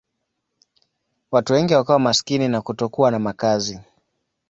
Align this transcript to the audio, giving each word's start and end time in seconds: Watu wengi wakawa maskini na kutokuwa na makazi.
Watu 1.31 1.53
wengi 1.53 1.73
wakawa 1.73 1.99
maskini 1.99 2.47
na 2.47 2.61
kutokuwa 2.61 3.11
na 3.11 3.19
makazi. 3.19 3.79